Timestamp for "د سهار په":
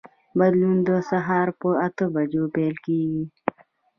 0.87-1.69